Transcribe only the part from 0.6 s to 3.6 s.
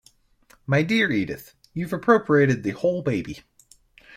My dear Edith, you've appropriated the whole baby.